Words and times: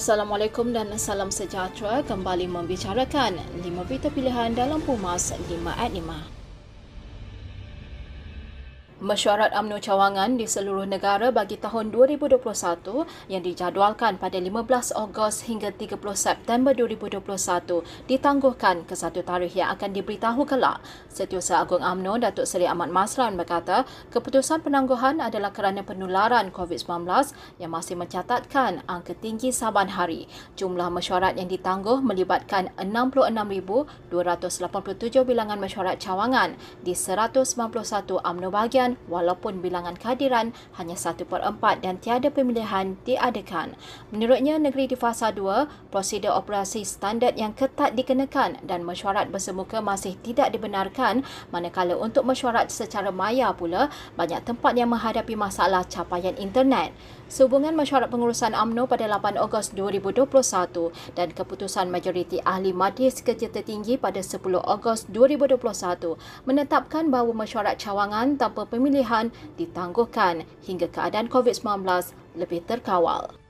Assalamualaikum 0.00 0.72
dan 0.72 0.96
salam 0.96 1.28
sejahtera 1.28 2.00
kembali 2.08 2.48
membicarakan 2.48 3.36
5 3.60 3.84
berita 3.84 4.08
pilihan 4.08 4.56
dalam 4.56 4.80
Pumas 4.80 5.36
5 5.36 5.44
at 5.76 5.92
5. 5.92 6.39
Mesyuarat 9.00 9.56
UMNO 9.56 9.80
cawangan 9.80 10.36
di 10.36 10.44
seluruh 10.44 10.84
negara 10.84 11.32
bagi 11.32 11.56
tahun 11.56 11.88
2021 11.88 12.36
yang 13.32 13.40
dijadualkan 13.40 14.20
pada 14.20 14.36
15 14.36 14.92
Ogos 14.92 15.48
hingga 15.48 15.72
30 15.72 15.96
September 16.12 16.76
2021 16.76 17.24
ditangguhkan 18.04 18.84
ke 18.84 18.92
satu 18.92 19.24
tarikh 19.24 19.56
yang 19.56 19.72
akan 19.72 19.96
diberitahu 19.96 20.44
kelak. 20.44 20.84
Setiausaha 21.08 21.64
Agung 21.64 21.80
UMNO 21.80 22.20
Datuk 22.20 22.44
Seri 22.44 22.68
Ahmad 22.68 22.92
Masran 22.92 23.40
berkata, 23.40 23.88
keputusan 24.12 24.60
penangguhan 24.60 25.24
adalah 25.24 25.48
kerana 25.48 25.80
penularan 25.80 26.52
COVID-19 26.52 27.08
yang 27.56 27.72
masih 27.72 27.96
mencatatkan 27.96 28.84
angka 28.84 29.16
tinggi 29.16 29.48
saban 29.48 29.96
hari. 29.96 30.28
Jumlah 30.60 30.92
mesyuarat 30.92 31.40
yang 31.40 31.48
ditangguh 31.48 32.04
melibatkan 32.04 32.68
66,287 32.76 34.12
bilangan 35.24 35.56
mesyuarat 35.56 35.96
cawangan 35.96 36.52
di 36.84 36.92
191 36.92 37.48
UMNO 38.20 38.52
bahagian 38.52 38.89
walaupun 39.10 39.60
bilangan 39.60 39.98
kehadiran 39.98 40.56
hanya 40.78 40.96
1 40.96 41.26
per 41.26 41.42
4 41.44 41.84
dan 41.84 41.98
tiada 42.00 42.32
pemilihan 42.32 42.96
diadakan. 43.04 43.76
Menurutnya, 44.14 44.56
negeri 44.56 44.90
di 44.90 44.96
fasa 44.96 45.34
2, 45.34 45.90
prosedur 45.92 46.32
operasi 46.34 46.86
standard 46.86 47.36
yang 47.36 47.52
ketat 47.52 47.92
dikenakan 47.98 48.62
dan 48.64 48.86
mesyuarat 48.86 49.28
bersemuka 49.28 49.82
masih 49.84 50.16
tidak 50.24 50.50
dibenarkan 50.54 51.26
manakala 51.52 51.98
untuk 51.98 52.24
mesyuarat 52.24 52.72
secara 52.72 53.12
maya 53.12 53.52
pula 53.52 53.92
banyak 54.16 54.40
tempat 54.42 54.72
yang 54.78 54.90
menghadapi 54.90 55.36
masalah 55.36 55.84
capaian 55.84 56.34
internet. 56.40 56.94
Sehubungan 57.30 57.78
mesyuarat 57.78 58.10
pengurusan 58.10 58.58
AMNO 58.58 58.90
pada 58.90 59.06
8 59.06 59.38
Ogos 59.38 59.70
2021 59.70 60.90
dan 61.14 61.30
keputusan 61.30 61.86
majoriti 61.86 62.42
ahli 62.42 62.74
majlis 62.74 63.22
kerja 63.22 63.46
tertinggi 63.46 63.94
pada 63.94 64.18
10 64.18 64.42
Ogos 64.58 65.06
2021 65.06 66.18
menetapkan 66.42 67.06
bahawa 67.06 67.30
mesyuarat 67.46 67.78
cawangan 67.78 68.34
tanpa 68.34 68.66
pemilihan 68.66 68.79
ditangguhkan 69.58 70.48
hingga 70.64 70.88
keadaan 70.88 71.28
COVID-19 71.28 71.84
lebih 72.40 72.64
terkawal. 72.64 73.40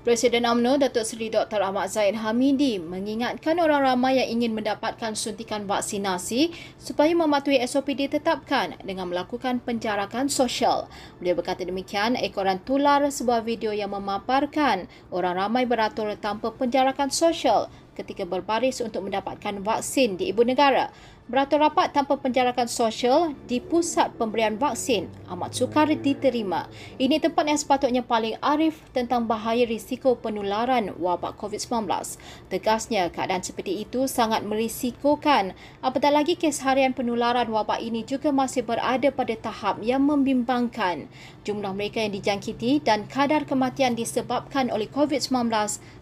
Presiden 0.00 0.48
UMNO 0.48 0.80
Datuk 0.80 1.04
Seri 1.04 1.28
Dr. 1.28 1.60
Ahmad 1.60 1.92
Zaid 1.92 2.16
Hamidi 2.16 2.80
mengingatkan 2.80 3.60
orang 3.60 3.84
ramai 3.84 4.16
yang 4.16 4.40
ingin 4.40 4.56
mendapatkan 4.56 5.12
suntikan 5.12 5.68
vaksinasi 5.68 6.56
supaya 6.80 7.12
mematuhi 7.12 7.60
SOP 7.68 7.92
ditetapkan 7.92 8.80
dengan 8.80 9.12
melakukan 9.12 9.60
penjarakan 9.60 10.32
sosial. 10.32 10.88
Beliau 11.20 11.36
berkata 11.36 11.68
demikian 11.68 12.16
ekoran 12.16 12.64
tular 12.64 13.04
sebuah 13.12 13.44
video 13.44 13.76
yang 13.76 13.92
memaparkan 13.92 14.88
orang 15.12 15.36
ramai 15.36 15.68
beratur 15.68 16.16
tanpa 16.16 16.48
penjarakan 16.56 17.12
sosial 17.12 17.68
ketika 17.94 18.26
berbaris 18.26 18.80
untuk 18.80 19.06
mendapatkan 19.06 19.62
vaksin 19.62 20.16
di 20.18 20.30
ibu 20.30 20.46
negara. 20.46 20.90
Beratur 21.30 21.62
rapat 21.62 21.94
tanpa 21.94 22.18
penjarakan 22.18 22.66
sosial 22.66 23.38
di 23.46 23.62
pusat 23.62 24.10
pemberian 24.18 24.58
vaksin 24.58 25.06
amat 25.30 25.54
sukar 25.54 25.86
diterima. 25.86 26.66
Ini 26.98 27.22
tempat 27.22 27.46
yang 27.46 27.54
sepatutnya 27.54 28.02
paling 28.02 28.34
arif 28.42 28.82
tentang 28.90 29.30
bahaya 29.30 29.62
risiko 29.62 30.18
penularan 30.18 30.90
wabak 30.98 31.38
COVID-19. 31.38 31.86
Tegasnya, 32.50 33.14
keadaan 33.14 33.46
seperti 33.46 33.78
itu 33.78 34.10
sangat 34.10 34.42
merisikokan. 34.42 35.54
Apatah 35.78 36.10
lagi 36.10 36.34
kes 36.34 36.66
harian 36.66 36.90
penularan 36.90 37.46
wabak 37.46 37.78
ini 37.78 38.02
juga 38.02 38.34
masih 38.34 38.66
berada 38.66 39.14
pada 39.14 39.38
tahap 39.38 39.78
yang 39.86 40.02
membimbangkan. 40.02 41.06
Jumlah 41.46 41.78
mereka 41.78 42.02
yang 42.02 42.10
dijangkiti 42.10 42.82
dan 42.82 43.06
kadar 43.06 43.46
kematian 43.46 43.94
disebabkan 43.94 44.66
oleh 44.74 44.90
COVID-19 44.90 45.46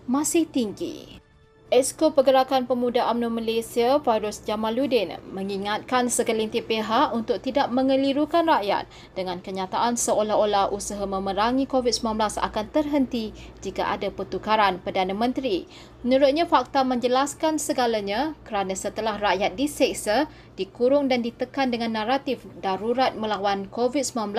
masih 0.08 0.48
tinggi. 0.48 1.27
Esko 1.68 2.16
Pergerakan 2.16 2.64
Pemuda 2.64 3.12
UMNO 3.12 3.28
Malaysia, 3.28 4.00
Fairuz 4.00 4.40
Jamaluddin, 4.40 5.20
mengingatkan 5.36 6.08
segelintir 6.08 6.64
pihak 6.64 7.12
untuk 7.12 7.44
tidak 7.44 7.68
mengelirukan 7.68 8.48
rakyat 8.48 8.88
dengan 9.12 9.44
kenyataan 9.44 10.00
seolah-olah 10.00 10.72
usaha 10.72 11.04
memerangi 11.04 11.68
COVID-19 11.68 12.40
akan 12.40 12.66
terhenti 12.72 13.36
jika 13.60 13.84
ada 13.84 14.08
pertukaran 14.08 14.80
Perdana 14.80 15.12
Menteri. 15.12 15.68
Menurutnya, 16.08 16.48
fakta 16.48 16.88
menjelaskan 16.88 17.60
segalanya 17.60 18.32
kerana 18.48 18.72
setelah 18.72 19.20
rakyat 19.20 19.52
diseksa, 19.52 20.24
dikurung 20.56 21.12
dan 21.12 21.20
ditekan 21.20 21.68
dengan 21.68 22.00
naratif 22.00 22.48
darurat 22.64 23.12
melawan 23.12 23.68
COVID-19, 23.68 24.32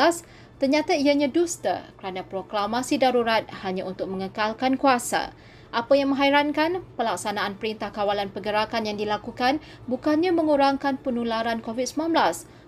ternyata 0.58 0.98
ianya 0.98 1.30
dusta 1.30 1.94
kerana 2.02 2.26
proklamasi 2.26 2.98
darurat 2.98 3.46
hanya 3.62 3.86
untuk 3.86 4.10
mengekalkan 4.10 4.82
kuasa. 4.82 5.30
Apa 5.70 5.94
yang 5.94 6.18
menghairankan, 6.18 6.82
pelaksanaan 6.98 7.62
perintah 7.62 7.94
kawalan 7.94 8.34
pergerakan 8.34 8.90
yang 8.90 8.98
dilakukan 8.98 9.62
bukannya 9.86 10.34
mengurangkan 10.34 10.98
penularan 10.98 11.62
COVID-19, 11.62 12.10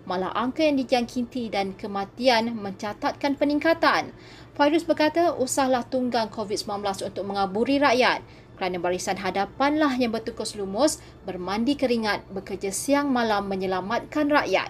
malah 0.06 0.30
angka 0.38 0.62
yang 0.62 0.78
dijangkiti 0.78 1.50
dan 1.50 1.74
kematian 1.74 2.54
mencatatkan 2.54 3.42
peningkatan. 3.42 4.14
Fairuz 4.54 4.86
berkata, 4.86 5.34
usahlah 5.34 5.82
tunggang 5.90 6.30
COVID-19 6.30 7.10
untuk 7.10 7.26
mengaburi 7.26 7.82
rakyat 7.82 8.22
kerana 8.62 8.78
barisan 8.78 9.18
hadapanlah 9.18 9.98
yang 9.98 10.14
bertukus 10.14 10.54
lumus, 10.54 11.02
bermandi 11.26 11.74
keringat, 11.74 12.30
bekerja 12.30 12.70
siang 12.70 13.10
malam 13.10 13.50
menyelamatkan 13.50 14.30
rakyat. 14.30 14.70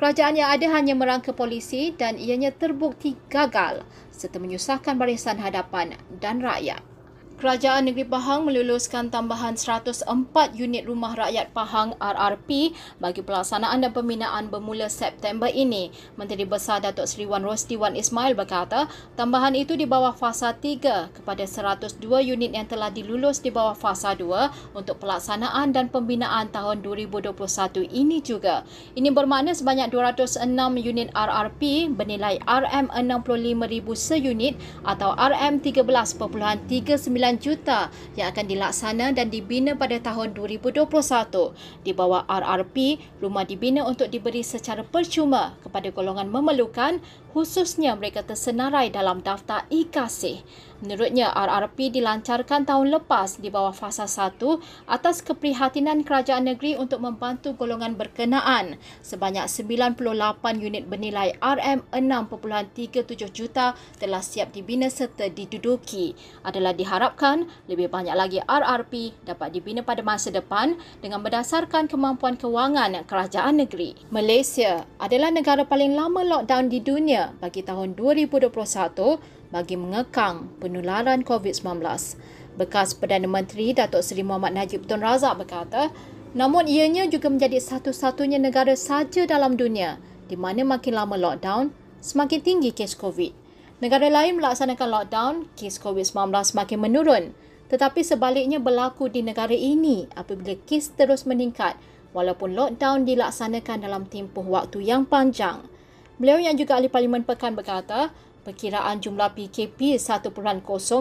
Kerajaan 0.00 0.40
yang 0.40 0.48
ada 0.48 0.72
hanya 0.72 0.96
merangka 0.96 1.36
polisi 1.36 1.92
dan 1.92 2.16
ianya 2.16 2.56
terbukti 2.56 3.20
gagal 3.28 3.84
serta 4.08 4.40
menyusahkan 4.40 4.96
barisan 4.96 5.36
hadapan 5.36 6.00
dan 6.16 6.40
rakyat. 6.40 6.95
Kerajaan 7.36 7.84
Negeri 7.84 8.08
Pahang 8.08 8.48
meluluskan 8.48 9.12
tambahan 9.12 9.60
104 9.60 10.08
unit 10.56 10.88
rumah 10.88 11.12
rakyat 11.12 11.52
Pahang 11.52 11.92
RRP 12.00 12.72
bagi 12.96 13.20
pelaksanaan 13.20 13.84
dan 13.84 13.92
pembinaan 13.92 14.48
bermula 14.48 14.88
September 14.88 15.44
ini. 15.44 15.92
Menteri 16.16 16.48
Besar 16.48 16.80
Datuk 16.80 17.04
Seri 17.04 17.28
Wan 17.28 17.44
Rosdi 17.44 17.76
Wan 17.76 17.92
Ismail 17.92 18.32
berkata, 18.32 18.88
tambahan 19.20 19.52
itu 19.52 19.76
di 19.76 19.84
bawah 19.84 20.16
fasa 20.16 20.56
3 20.56 21.12
kepada 21.12 21.44
102 21.44 22.00
unit 22.24 22.56
yang 22.56 22.64
telah 22.64 22.88
dilulus 22.88 23.44
di 23.44 23.52
bawah 23.52 23.76
fasa 23.76 24.16
2 24.16 24.72
untuk 24.72 24.96
pelaksanaan 25.04 25.76
dan 25.76 25.92
pembinaan 25.92 26.48
tahun 26.48 26.80
2021 26.80 27.36
ini 27.84 28.24
juga. 28.24 28.64
Ini 28.96 29.12
bermakna 29.12 29.52
sebanyak 29.52 29.92
206 29.92 30.40
unit 30.80 31.12
RRP 31.12 31.92
bernilai 31.92 32.40
RM65,000 32.48 33.86
seunit 33.92 34.56
atau 34.88 35.12
RM13.39 35.12 37.25
juta 37.34 37.90
yang 38.14 38.30
akan 38.30 38.46
dilaksana 38.46 39.10
dan 39.10 39.26
dibina 39.26 39.74
pada 39.74 39.98
tahun 39.98 40.38
2021. 40.38 40.86
Di 41.82 41.90
bawah 41.90 42.22
RRP, 42.30 43.02
rumah 43.18 43.42
dibina 43.42 43.82
untuk 43.82 44.06
diberi 44.06 44.46
secara 44.46 44.86
percuma 44.86 45.58
kepada 45.66 45.90
golongan 45.90 46.30
memerlukan 46.30 47.02
khususnya 47.36 47.92
mereka 47.92 48.24
tersenarai 48.24 48.88
dalam 48.88 49.20
daftar 49.20 49.68
e-kasih. 49.68 50.40
Menurutnya, 50.80 51.28
RRP 51.36 51.92
dilancarkan 51.92 52.64
tahun 52.64 52.92
lepas 52.96 53.40
di 53.40 53.52
bawah 53.52 53.76
fasa 53.76 54.08
1 54.08 54.40
atas 54.88 55.20
keprihatinan 55.20 56.00
kerajaan 56.04 56.48
negeri 56.48 56.80
untuk 56.80 57.04
membantu 57.04 57.52
golongan 57.52 57.96
berkenaan. 57.96 58.80
Sebanyak 59.04 59.52
98 59.52 60.00
unit 60.64 60.84
bernilai 60.88 61.36
RM6.37 61.40 63.36
juta 63.36 63.76
telah 64.00 64.20
siap 64.24 64.56
dibina 64.56 64.88
serta 64.88 65.28
diduduki. 65.28 66.16
Adalah 66.40 66.72
diharapkan 67.16 67.48
lebih 67.64 67.88
banyak 67.88 68.12
lagi 68.12 68.38
RRP 68.44 69.24
dapat 69.24 69.56
dibina 69.56 69.80
pada 69.80 70.04
masa 70.04 70.28
depan 70.28 70.76
dengan 71.00 71.24
berdasarkan 71.24 71.88
kemampuan 71.88 72.36
kewangan 72.36 73.08
kerajaan 73.08 73.56
negeri. 73.64 73.96
Malaysia 74.12 74.84
adalah 75.00 75.32
negara 75.32 75.64
paling 75.64 75.96
lama 75.96 76.20
lockdown 76.20 76.68
di 76.68 76.84
dunia 76.84 77.32
bagi 77.40 77.64
tahun 77.64 77.96
2021 77.96 78.52
bagi 79.48 79.76
mengekang 79.80 80.52
penularan 80.60 81.24
COVID-19. 81.24 81.80
Bekas 82.56 82.96
Perdana 82.96 83.28
Menteri 83.28 83.72
Datuk 83.72 84.04
Seri 84.04 84.24
Muhammad 84.24 84.56
Najib 84.56 84.84
Tun 84.84 85.00
Razak 85.00 85.40
berkata, 85.40 85.92
namun 86.36 86.68
ianya 86.68 87.08
juga 87.08 87.32
menjadi 87.32 87.60
satu-satunya 87.60 88.36
negara 88.36 88.76
saja 88.76 89.24
dalam 89.24 89.56
dunia 89.56 89.96
di 90.28 90.36
mana 90.36 90.64
makin 90.64 90.92
lama 90.96 91.16
lockdown, 91.16 91.72
semakin 92.00 92.40
tinggi 92.44 92.70
kes 92.76 92.96
COVID. 92.96 93.45
Negara 93.76 94.08
lain 94.08 94.40
melaksanakan 94.40 94.88
lockdown, 94.88 95.34
kes 95.52 95.76
COVID-19 95.84 96.32
semakin 96.32 96.78
menurun. 96.80 97.24
Tetapi 97.68 98.00
sebaliknya 98.00 98.56
berlaku 98.56 99.12
di 99.12 99.20
negara 99.20 99.52
ini 99.52 100.08
apabila 100.16 100.56
kes 100.64 100.96
terus 100.96 101.28
meningkat 101.28 101.76
walaupun 102.16 102.56
lockdown 102.56 103.04
dilaksanakan 103.04 103.84
dalam 103.84 104.08
tempoh 104.08 104.48
waktu 104.48 104.80
yang 104.80 105.04
panjang. 105.04 105.60
Beliau 106.16 106.40
yang 106.40 106.56
juga 106.56 106.80
ahli 106.80 106.88
Parlimen 106.88 107.28
Pekan 107.28 107.52
berkata, 107.52 108.16
Perkiraan 108.46 109.02
jumlah 109.02 109.34
PKP 109.34 109.98
1.0 109.98 110.30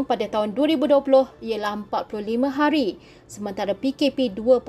pada 0.09 0.25
tahun 0.25 0.57
2020 0.57 1.45
ialah 1.45 1.77
45 1.77 2.41
hari, 2.49 2.97
sementara 3.29 3.77
PKP 3.77 4.33
2.0 4.33 4.65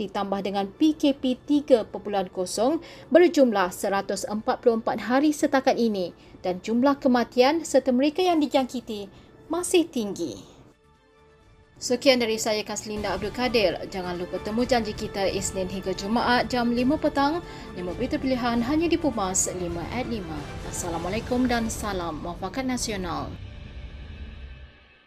ditambah 0.00 0.40
dengan 0.40 0.64
PKP 0.64 1.36
3.0 1.44 1.84
berjumlah 3.12 3.68
144 3.68 4.32
hari 5.12 5.36
setakat 5.36 5.76
ini 5.76 6.16
dan 6.40 6.64
jumlah 6.64 6.96
kematian 6.96 7.60
serta 7.68 7.92
mereka 7.92 8.24
yang 8.24 8.40
dijangkiti 8.40 9.12
masih 9.52 9.84
tinggi. 9.84 10.53
Sekian 11.74 12.22
dari 12.22 12.38
saya 12.38 12.62
Kaslinda 12.62 13.18
Abdul 13.18 13.34
Kadir. 13.34 13.74
Jangan 13.90 14.14
lupa 14.14 14.38
temu 14.38 14.62
janji 14.62 14.94
kita 14.94 15.26
Isnin 15.26 15.66
hingga 15.66 15.90
Jumaat 15.90 16.46
jam 16.46 16.70
5 16.70 16.94
petang. 17.02 17.42
5 17.74 17.98
berita 17.98 18.14
pilihan 18.14 18.62
hanya 18.62 18.86
di 18.86 18.94
Pumas 18.94 19.50
5 19.50 19.58
at 19.90 20.06
5. 20.06 20.22
Assalamualaikum 20.70 21.50
dan 21.50 21.66
salam 21.66 22.22
muafakat 22.22 22.62
nasional. 22.62 23.26